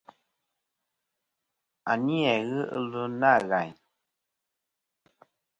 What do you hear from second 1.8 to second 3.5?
A ni-a ghɨ ɨlvɨ na.